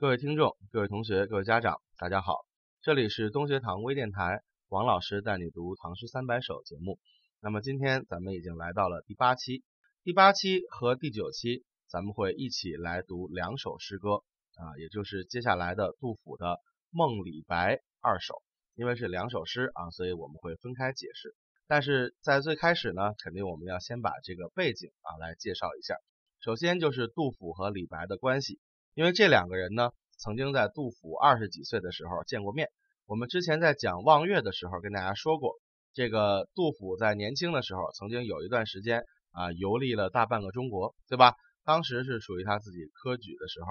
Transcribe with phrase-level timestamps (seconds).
[0.00, 2.46] 各位听众、各位同学、各位家长，大家好，
[2.82, 7.00] 这里是东学堂微电台，王老师带你读《唐诗三百首》节目。
[7.40, 9.64] 那么今天咱们已经来到了第八期，
[10.04, 14.22] 第八期和第九期，咱们会一起来读两首诗歌
[14.54, 16.46] 啊，也就是接下来的杜甫的
[16.90, 18.40] 《梦李白》二首。
[18.76, 21.34] 因为是两首诗啊，所以我们会分开解释。
[21.66, 25.96] 但是在最开始呢，肯定我们要先把这个背景啊来介绍一下。
[26.38, 28.60] 首先就是杜甫和李白的关系，
[28.98, 32.68] 因为这两个人呢，曾经在杜甫二十几岁的时候见过面。
[33.06, 35.52] 我们之前在讲望岳的时候跟大家说过，
[35.94, 41.34] 这个杜甫在年轻的时候曾经有一段时间啊游历了大半个中国，对吧？
[41.64, 43.68] 当时是属于他自己科举的时候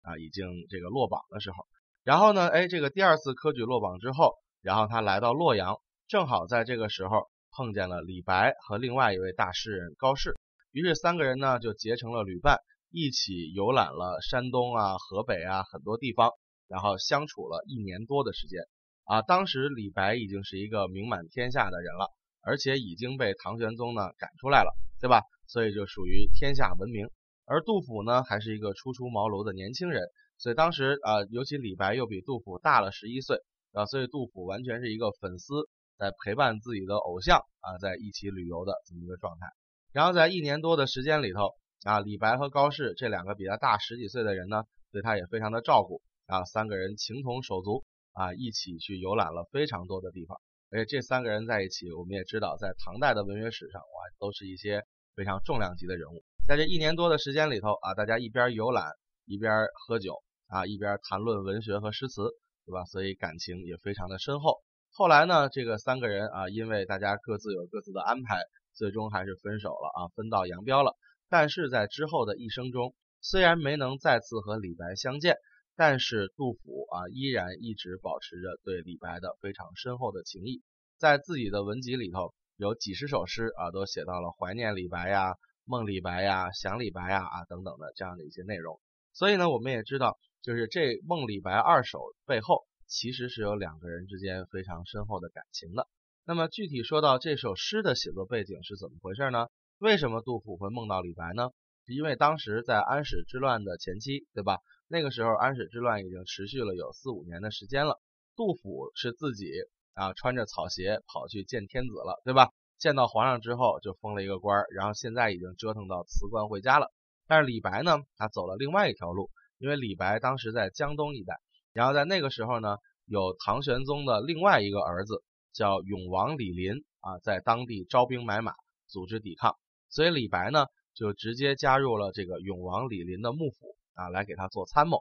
[0.00, 1.56] 啊，已经这个落榜的时候。
[2.02, 4.32] 然后呢，哎，这个第二次科举落榜之后。
[4.62, 5.76] 然后他来到洛阳，
[6.08, 10.38] 正好在这个时候碰见了李白和另外一位大诗人高适，
[10.72, 12.58] 于是三个人呢就结成了旅伴，
[12.90, 16.30] 一起游览了山东啊、河北啊很多地方，
[16.68, 18.62] 然后相处了一年多的时间。
[19.04, 22.10] 啊，当时李白已经是一个名满天下的人了，
[22.42, 25.22] 而且已经被唐玄宗呢赶出来了，对吧？
[25.46, 27.08] 所以就属于天下闻名。
[27.46, 30.02] 而杜甫呢还是一个初出茅庐的年轻人，
[30.38, 33.38] 所以当时啊，尤其李白又比杜甫大了十一岁。
[33.72, 35.54] 啊，所以杜甫完全是一个粉丝
[35.96, 39.46] 在陪伴自己的偶像啊，在一起旅游的这么一个状态。
[39.92, 50.40] 然后在一年多的时间里头啊，李白和高适这两个比他大十几岁的人呢，对他也非常的照顾啊，三个人情同手足啊，一起去游览了非常多的地方。
[50.70, 53.86] 而且这三个人在一起，我们也知道，在唐代的文学史上，哇，
[54.18, 56.22] 都是一些非常重量级的人物。
[56.46, 58.92] 在这一年多的时间里头啊，大家一边游览，
[59.26, 59.52] 一边
[59.86, 62.22] 喝酒啊，一边谈论文学和诗词。
[62.66, 62.84] 对吧？
[62.84, 64.60] 所以感情也非常的深厚。
[64.92, 68.38] 后来呢，这个三个人啊，因为大家各自有各自的安排，
[68.74, 70.94] 最终还是分手了啊，分道扬镳了。
[71.30, 75.36] 但是在之后的一生中，虽然没能再次和李白相见，
[75.76, 80.60] 但是杜甫啊，依然一直保持着对李白的非常深厚的情谊。
[80.98, 88.78] 在自己的文集里头，有几十首诗啊，都写到了怀念李白呀、梦李白呀、想李白呀啊等等的这样的一些内容。
[89.12, 90.18] 所以呢，我们也知道。
[90.42, 95.86] 就是这《梦李白二首》背后，其实是有两个人之间非常深厚的感情的。
[96.24, 99.48] 那么具体说到这首诗的写作背景是怎么回事呢？
[99.80, 101.48] 为什么杜甫会梦到李白呢？
[101.86, 104.58] 因为当时在安史之乱的前期，对吧？
[104.88, 107.98] 那个时候安史之乱已经持续了有四五年的时间了。
[108.36, 109.50] 杜甫是自己
[109.94, 112.50] 啊穿着草鞋跑去见天子了，对吧？
[112.78, 116.92] 见到皇上之后就封了一个官，然后现在已经折腾到辞官回家了。
[117.26, 119.30] 但是李白呢，他走了另外一条路。
[119.56, 121.38] 因为李白当时在江东一带，
[121.72, 122.76] 然后在那个时候呢，
[123.06, 125.22] 有唐玄宗的另外一个儿子
[125.54, 128.52] 叫永王李璘啊，在当地招兵买马，
[128.88, 129.56] 组织抵抗，
[129.90, 135.00] 所以李白呢就直接加入了这个永王李璘的幕府啊，来给他做参谋。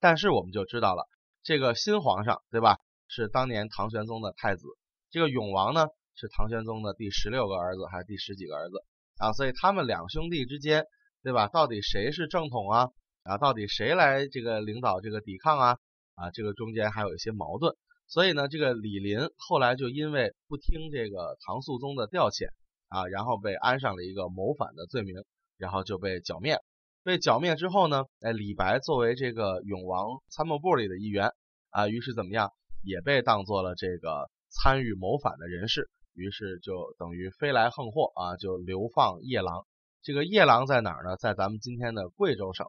[0.00, 1.06] 但是我们就知道了，
[1.42, 4.66] 这个新皇上对吧，是当年唐玄宗的太子，
[5.10, 8.82] 这个永王呢是唐玄宗的第十六个儿子还是第十几个儿子
[9.18, 9.32] 啊？
[9.32, 10.86] 所以他们两兄弟之间
[11.22, 12.88] 对吧，到底谁是正统啊？
[13.24, 15.78] 啊，到底谁来这个领导这个抵抗啊？
[16.14, 22.48] 啊，这个中间还有一些矛盾，所以呢，这个李林后来就因为不听这个唐肃宗的调遣
[22.90, 25.24] 啊，然后被安上了一个谋反的罪名，
[25.56, 26.58] 然后就被剿灭。
[27.02, 31.32] 被剿灭之后呢，哎，李白作为这个永王参谋部里的一员
[31.70, 32.52] 啊，于是怎么样，
[32.82, 39.66] 也被当做了这个参与谋反的人士，于是就等于飞来横祸啊，就流放夜郎。
[40.02, 41.16] 这个夜郎在哪儿呢？
[41.16, 42.66] 在咱们今天的贵州省。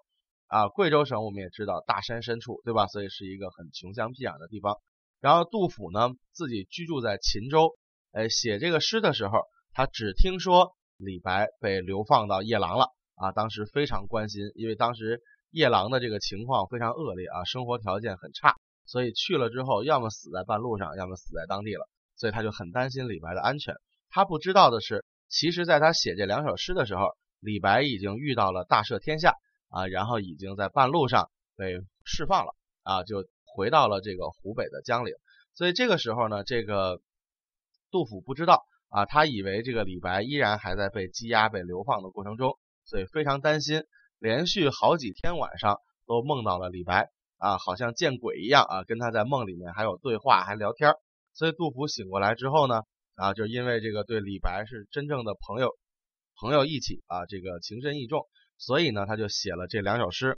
[0.48, 2.86] 啊，贵州省我们也知道大山深处，对吧？
[2.88, 4.78] 所以是一个很穷乡僻壤的地方。
[5.22, 7.76] 然后杜甫呢，自己居住在秦州，
[8.12, 9.40] 哎，写这个诗的时候，
[9.74, 18.56] 他只听说李白被流放到夜郎了啊，当时非常关心，因为当时夜郎的这个情况非常恶劣啊，生活条件很差，
[18.86, 23.76] 所以去了之后，要么死在半路上，要么死在当地了，所以他就很担心李白的安全。
[24.10, 29.36] 他不知道的是，其实在他写这两首诗的时候，李白已经遇到了大赦天下。
[29.74, 32.54] 啊，然后已经在半路上被释放了
[32.84, 35.14] 啊，就回到了这个湖北的江陵。
[35.54, 37.00] 所以这个时候呢，这个
[37.90, 43.86] 杜甫不知道啊，他以为这个李白依然还在被羁押、被流放的过程中，所以非常担心，
[44.20, 50.94] 连续好几天晚上都梦到了李白啊，好像见鬼一样啊，跟他在梦里面还有对话，还聊天。
[51.34, 52.82] 所以杜甫醒过来之后呢，
[53.16, 55.78] 啊，就因为这个对李白是真正的朋友，
[56.36, 58.28] 朋友义气啊，这个情深意重。
[58.58, 60.38] 所以呢，他就写了这两首诗，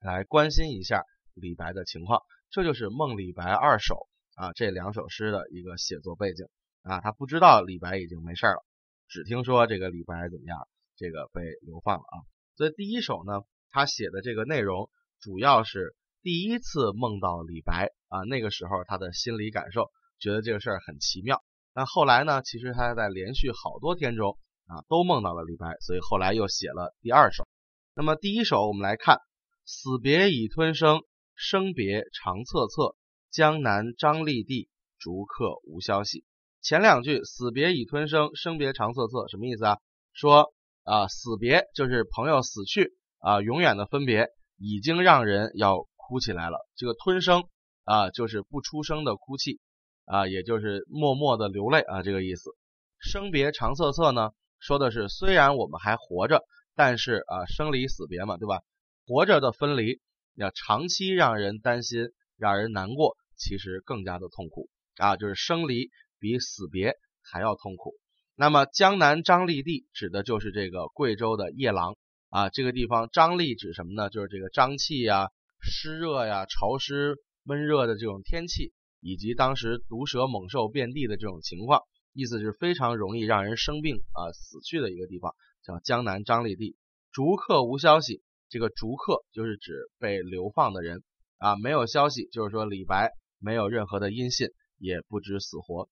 [0.00, 2.22] 来关心一下李白的情况。
[2.50, 3.94] 这就是《梦李白二首》
[4.42, 6.46] 啊，这两首诗的一个写作背景
[6.86, 7.00] 啊。
[7.00, 8.64] 他不知道李白已经没事了，
[9.08, 12.16] 只听说这个李白怎么样，这个被流放了啊。
[12.56, 14.88] 所以第一首呢，他写的这个内容
[15.20, 21.44] 主要是第一次梦到李白啊，那个时候他的心理感受，觉得这个事儿很奇妙。
[21.74, 27.46] 那后来呢，其实他在连续好多天中啊，都梦到了李白，所以后来又写了第二首。
[27.94, 29.20] 那么第一首我们来看：
[29.64, 31.02] 死别已吞声，
[31.34, 32.96] 生别长恻恻，
[33.30, 36.24] 江南张立地，逐客无消息。
[36.66, 39.78] 前两句死别已吞声，生别长恻恻，什么意思啊？
[40.12, 40.52] 说
[40.82, 44.26] 啊，死别就是朋友死去啊，永远的分别
[44.58, 46.58] 已经让人要哭起来了。
[46.74, 47.44] 这个吞声
[47.84, 49.60] 啊，就是不出声的哭泣
[50.06, 52.50] 啊，也就是默默的流泪啊，这个意思。
[52.98, 56.42] 生别长恻恻呢，说的是虽然我们还活着，
[56.74, 58.58] 但是啊，生离死别嘛，对吧？
[59.06, 60.00] 活着的分离
[60.34, 65.90] 要长期让人担心，让人难过，其实更加的痛苦啊，就是生离。
[66.18, 67.94] 比死别还要痛苦。
[68.34, 71.96] 那么江南张立地指的就是这个贵州的夜郎
[72.28, 74.10] 啊，这个地方张立指什么呢？
[74.10, 75.30] 就是这个瘴气呀、
[75.62, 81.80] 湿热呀、潮湿闷热的这种天气，以及当时毒蛇猛兽遍地的这种情况，
[82.12, 85.34] 意思是非常容易让人生病啊死去的一个地方，
[85.64, 86.76] 叫江南张立地。
[87.12, 91.02] 逐客无消息，这个逐客就是指被流放的人
[91.38, 95.88] 啊，没有消息，就是说李白没有任何的音信，也不知死活。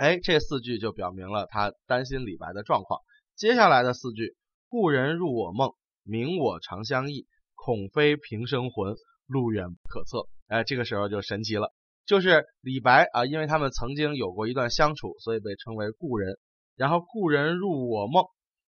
[0.00, 3.00] 哎，这四句就表明了他担心李白的状况。
[3.36, 4.34] 接下来的四句，
[4.70, 5.74] 故人入我梦，
[6.04, 8.94] 明我长相忆，恐非平生魂，
[9.26, 10.26] 路远不可测。
[10.48, 11.74] 哎，这个时候就神奇了，
[12.06, 16.38] 就是李白啊，因为他们曾经有过一段相处，所以被称为故人。
[16.76, 18.24] 然后故人入我梦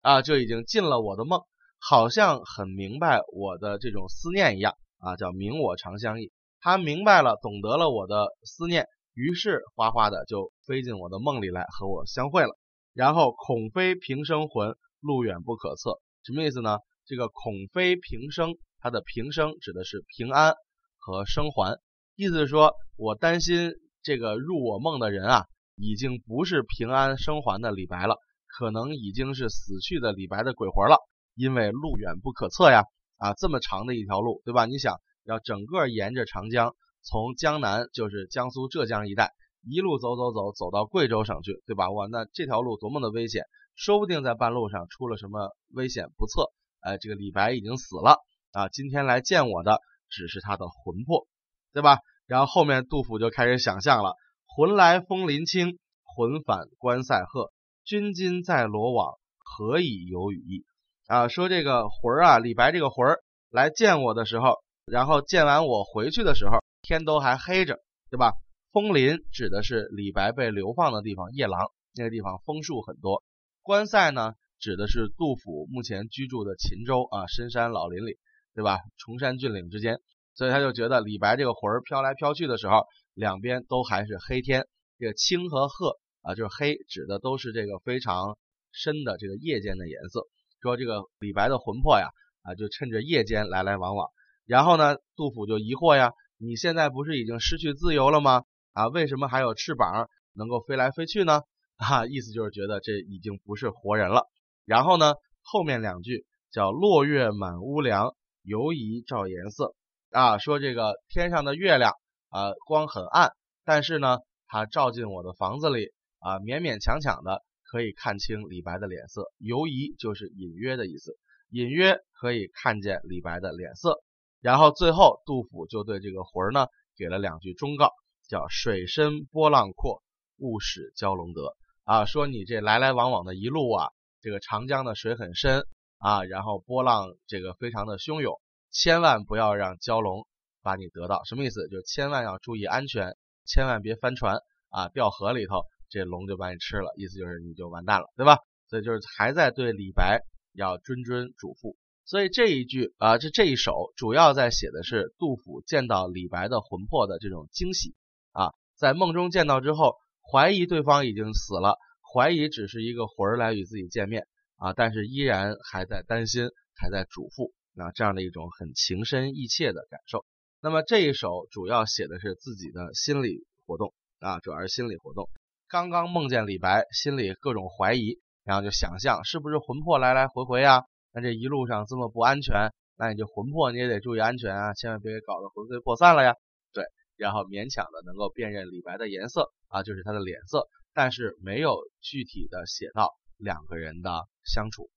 [0.04, 1.42] 啊，就已经进了我的梦，
[1.80, 6.32] 好像很明白我的这种思念一样啊，叫明我长相忆。
[6.60, 8.86] 他明白了，懂得了我的思念。
[9.16, 12.50] 于是哗哗的就飞进我的梦里来和我相会了，
[12.94, 16.80] 然后恐非平生魂，路远不可测，什么意思呢？
[17.06, 20.54] 这个恐非平生，它的平生指的是平安
[20.98, 21.80] 和生还，
[22.18, 23.72] 意思是说我担心
[24.04, 25.46] 这个入我梦的人啊，
[25.78, 28.18] 已经不是平安生还的李白了，
[28.48, 30.98] 可能已经是死去的李白的鬼魂了，
[31.36, 32.84] 因为路远不可测呀，
[33.18, 34.66] 啊这么长的一条路，对吧？
[34.66, 36.76] 你想要整个沿着长江。
[37.06, 39.32] 从江南就是江苏、浙江一带，
[39.62, 41.92] 一路走走走，走到贵州省去，对吧？
[41.92, 43.44] 哇，那这条路多么的危险，
[43.76, 46.52] 说不定在半路上出了什么危险不测。
[46.82, 48.18] 哎，这个李白已经死了
[48.52, 51.28] 啊，今天来见我的只是他的魂魄，
[51.74, 52.00] 对吧？
[52.26, 54.16] 然后后面杜甫就开始想象了：
[54.48, 57.52] 魂来风林清，魂返关塞鹤。
[57.84, 60.66] 君今在罗网，何以有羽翼？
[61.06, 63.20] 啊，说这个魂儿啊，李白这个魂儿
[63.52, 64.56] 来见我的时候，
[64.88, 66.66] 然后见完我回去的时候。
[66.86, 67.80] 天都还黑着，
[68.12, 68.34] 对吧？
[68.72, 71.60] 枫林指的是李白被流放的地方，夜郎
[71.96, 73.24] 那个地方枫树很多。
[73.64, 78.20] 关塞呢，指的是杜甫目前居住的秦州啊，深山老林里，
[78.54, 78.80] 对吧？
[78.98, 80.00] 崇山峻岭之间，
[80.36, 84.68] 所以他就觉得李白这个魂儿飘来飘去的时候，两边都还是黑天。
[85.00, 88.38] 这个青和褐啊，就是黑，指的都是这个非常
[88.72, 90.28] 深的这个夜间的颜色。
[90.62, 92.10] 说这个李白的魂魄呀，
[92.44, 94.10] 啊，就趁着夜间来来往往。
[94.46, 96.12] 然后呢，杜甫就疑惑呀。
[96.38, 98.44] 你现在不是已经失去自由了吗？
[98.74, 101.42] 啊，为什么还有翅膀能够飞来飞去呢？
[101.78, 104.24] 啊，意思就是觉得这已经不是活人了。
[104.66, 109.76] 然后呢，后面两句叫“落月满屋梁，犹疑照颜色”，
[110.12, 111.94] 啊，说这个天上的月亮
[112.30, 113.32] 啊，光很暗，
[113.64, 119.32] 但是呢，它照进我的房子里啊，勉勉强强的可以看清李白的脸色。
[119.38, 121.18] 犹疑就是隐约的意思，
[121.50, 124.02] 隐约可以看见李白的脸色。
[124.46, 127.90] 然后最后，杜甫就对这个魂儿呢，给了两句忠告，
[128.30, 130.04] 叫“水深波浪阔，
[130.38, 131.58] 勿使蛟龙得”。
[131.84, 133.90] 啊，说你这来来往往的一路啊，
[134.22, 135.66] 这个长江的水很深
[135.98, 140.28] 啊，然后波浪这个非常的汹涌，千万不要让蛟龙
[140.62, 141.24] 把你得到。
[141.24, 141.68] 什么意思？
[141.68, 144.38] 就千万要注意安全，千万别翻船
[144.70, 146.92] 啊，掉河里头，这龙就把你吃了。
[146.98, 148.38] 意思就是你就完蛋了，对吧？
[148.70, 150.22] 所以就是还在对李白
[150.54, 151.76] 要谆谆嘱咐。
[152.06, 157.96] 所以这一句啊，这这一首主要在写的是杜甫见到李白的魂魄的这种惊喜
[158.32, 159.96] 啊，在梦中见到之后，
[160.32, 161.80] 怀疑对方已经死了，
[162.14, 167.52] 怀疑只是一个魂儿来与自己见面啊，但是依然还在担心，还在嘱咐
[167.84, 170.26] 啊，这样的一种很情深意切的感受。
[170.62, 175.28] 那么这一首主要写的是自己的心理活动啊，主要是心理活动。
[175.68, 180.84] 刚刚梦见李白，心里各种怀疑，然后就想象是不是魂魄来来回回啊。
[181.16, 186.36] 那这一路上这么不安全，那你就魂魄你也得注意安全啊，千万别给搞得魂飞魄散了呀。
[186.74, 186.84] 对，
[187.16, 194.90] 然后勉强的能够辨认李白的颜色啊，就是他的脸色，但是没有具体的写到两个人的相处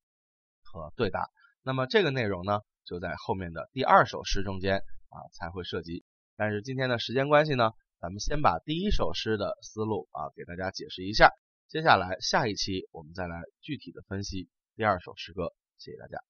[0.65, 1.31] 和对答。
[1.63, 6.05] 那么这个内容呢，就在后面的第二首诗中间啊才会涉及。
[6.37, 7.71] 但是今天的时间关系呢，
[8.01, 11.31] 咱们先把第一首诗的思路啊给大家解释一下。
[11.69, 15.53] 接下来下一期我们再来具体的分析第二首诗歌。
[15.79, 16.28] 谢谢大家。